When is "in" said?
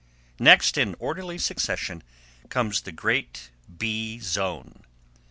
0.79-0.95